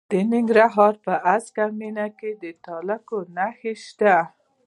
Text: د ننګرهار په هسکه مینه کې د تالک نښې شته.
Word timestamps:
د 0.11 0.13
ننګرهار 0.33 0.93
په 1.05 1.13
هسکه 1.27 1.65
مینه 1.79 2.07
کې 2.17 2.31
د 2.41 2.43
تالک 2.65 3.07
نښې 3.35 3.73
شته. 3.85 4.15